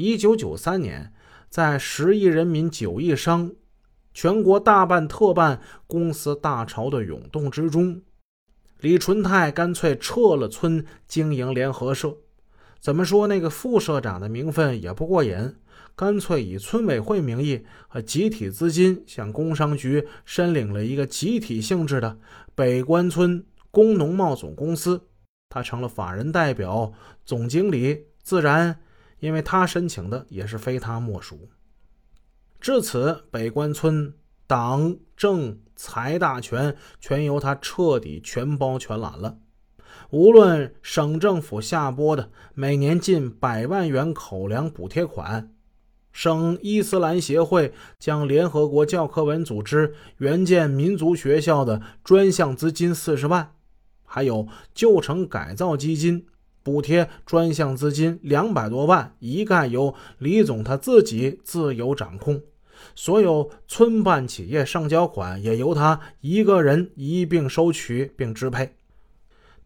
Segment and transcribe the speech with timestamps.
[0.00, 1.12] 一九九三年，
[1.50, 3.52] 在十亿人民九亿商、
[4.14, 8.00] 全国大办特办公司大潮的涌动之中，
[8.80, 12.16] 李纯泰干脆撤了村，经营联合社。
[12.80, 15.56] 怎么说那个副社长的名分也不过瘾，
[15.94, 22.18] 干脆以村委会名义和集体资金向工商局申领了一个集体性质的
[22.54, 25.02] 北关村工农贸总公司，
[25.50, 26.90] 他成了法人代表、
[27.26, 28.80] 总经理，自然。
[29.20, 31.48] 因为他申请的也是非他莫属。
[32.60, 34.12] 至此，北关村
[34.46, 39.38] 党政财大权全由他彻底全包全揽了。
[40.10, 45.52] 无论省政府下拨的每年近百万元口粮补贴款，
[46.12, 53.54] 省伊斯兰协会将联合国教科文组织援建民族学校的专项资金四十万，
[54.04, 56.26] 还有旧城改造基金。
[56.62, 62.42] 补贴专项资金两百多万，一概由李总他自己自由掌控。
[62.94, 68.74] 所有村办企业上交款也由他一个人一并收取并支配。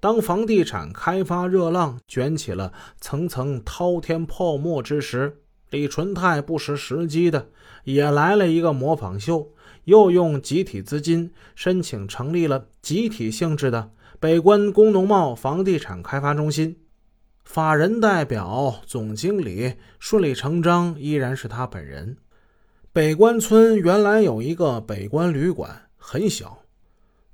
[0.00, 5.40] 当房地产开发热浪卷起了层层滔天泡沫之时，
[5.70, 7.48] 李纯泰不失时机的
[7.84, 9.52] 也来了一个模仿秀，
[9.84, 13.90] 又用集体资金申请成立了集体性质的。
[14.18, 16.78] 北关工农贸房地产开发中心，
[17.44, 22.16] 法人代表、总经理顺理成章依然是他本人。
[22.94, 26.62] 北关村原来有一个北关旅馆，很小。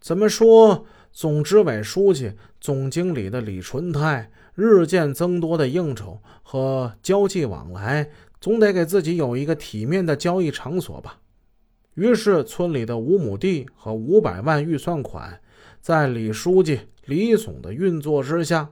[0.00, 8.10] 怎么说，总支委书记、总经理的李纯泰日渐增多的应酬和交际往来，
[8.40, 11.20] 总得给自己有一个体面的交易场所吧。
[11.94, 15.40] 于是，村里的五亩地和五百万预算款。
[15.82, 18.70] 在李书记、李总的运作之下，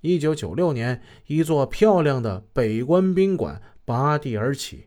[0.00, 4.86] 一九九六年，一座漂亮的北关宾馆拔地而起。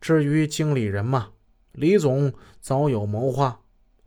[0.00, 1.30] 至于经理人嘛，
[1.72, 3.58] 李总早有谋划。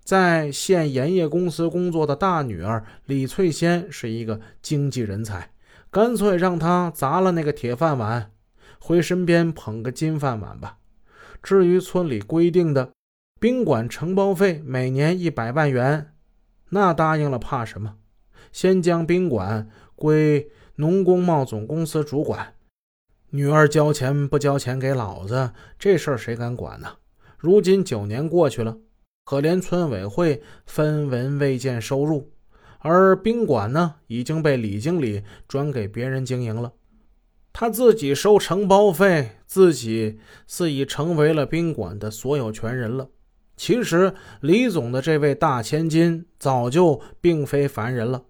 [0.02, 5.52] 在县盐业公司工作的大女儿李翠仙是一个经济人才，
[5.92, 8.32] 干脆让她砸了那个铁饭碗，
[8.80, 10.78] 回身边捧个金饭碗吧。
[11.44, 12.94] 至于村里规定的
[13.42, 16.14] 宾馆承包费，每年一百万元。
[16.70, 17.96] 那答应了，怕什么？
[18.52, 22.56] 先将宾馆归农工贸总公司主管，
[23.32, 26.88] 女儿交钱不交钱给老子，这事儿谁敢管呢？
[27.38, 28.78] 如今九年过去了，
[29.24, 32.32] 可怜村委会分文未见收入，
[32.80, 36.74] 而宾馆呢，已经被李经理转给别人经营了，
[37.54, 43.10] 他自己收承包费，自己似已成为了宾馆的所有权人了。
[43.60, 48.24] 其实，李总的这位大千金早就并非凡人了。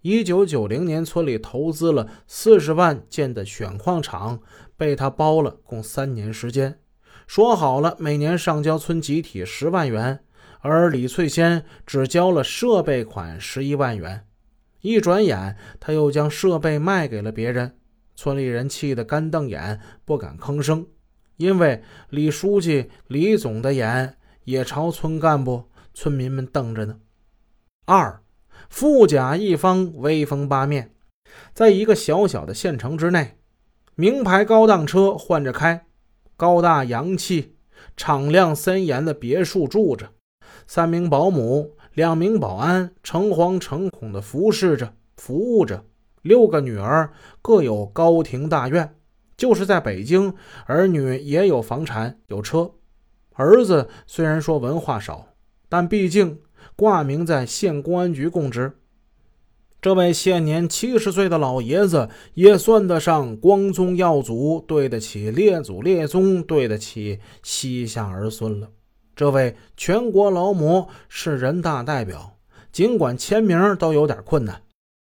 [0.00, 4.40] 一九九零年，村里投资了四十万建的选矿场，
[4.76, 6.80] 被他包了，共三年时间。
[7.28, 10.18] 说好了，每年上交村集体十万元，
[10.58, 14.26] 而李翠仙只交了设备款十一万元。
[14.80, 17.76] 一转眼，他又将设备卖给了别人，
[18.16, 20.84] 村里人气得干瞪眼，不敢吭声，
[21.36, 24.16] 因为李书记、李总的眼。
[24.44, 25.64] 也朝村干部、
[25.94, 26.98] 村民们瞪着呢。
[27.86, 28.22] 二，
[28.68, 30.94] 富甲一方，威风八面，
[31.52, 33.36] 在一个小小的县城之内，
[33.94, 35.86] 名牌高档车换着开，
[36.36, 37.56] 高大洋气、
[37.96, 40.10] 敞亮森严的别墅住着，
[40.66, 45.84] 三名保姆、两名保安诚惶诚恐地服侍着、服务着，
[46.22, 48.96] 六个女儿各有高庭大院。
[49.36, 50.34] 就是在北京，
[50.66, 52.70] 儿女也有房产、有车。
[53.34, 55.28] 儿子虽然说文化少，
[55.68, 56.40] 但毕竟
[56.76, 58.72] 挂名在县公安局供职。
[59.80, 68.68] 这位现年七十岁的老爷子也算得上光宗耀祖，对得起列祖列宗，对得起膝下儿孙了。
[69.16, 72.38] 这位全国劳模是人大代表，
[72.70, 74.62] 尽管签名都有点困难，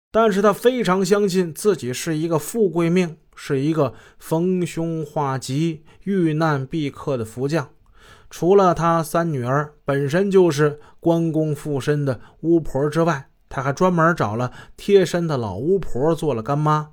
[0.09, 7.69] 但是他非常相信自己是一个富贵命，是一个逢凶化吉、遇难必克的福将。
[8.31, 16.91] 除了他三女儿本身就是关公附身的巫婆之外，他还专门找了贴身的老巫婆做了干妈。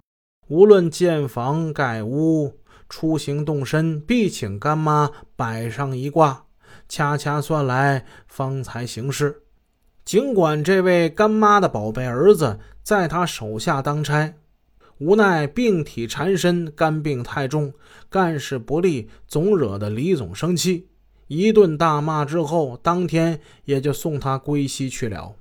[0.48, 2.58] 无论建房盖屋、
[2.88, 6.46] 出行动身，必请干妈摆上一卦，
[6.88, 9.42] 掐掐算来方才行事。
[10.04, 14.34] 尽管这位干妈的宝贝儿子在他手下当差，
[14.98, 17.72] 无奈病体缠身，肝病太重，
[18.10, 20.88] 干事不力，总惹得李总生气。
[21.28, 25.36] 一顿大骂之后，当天也就送他归西去了。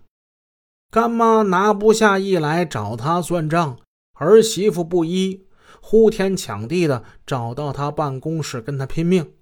[0.91, 3.77] 干妈拿不下一来找他算账，
[4.13, 5.45] 儿媳妇不依，
[5.81, 9.33] 呼天抢地的找到他办公室，跟他拼命。